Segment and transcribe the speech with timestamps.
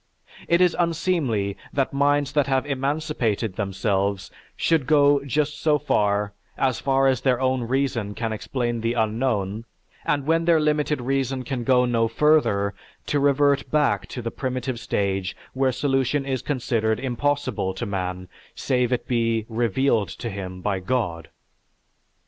[0.47, 6.79] It is unseemly that minds that have emancipated themselves should go just so far as
[6.79, 9.63] far as their own reason can explain the unknown
[10.03, 12.73] and when their limited reason can go no further
[13.05, 18.91] to revert back to the primitive stage where solution is considered impossible to man save
[18.91, 21.29] it be "revealed to him by God."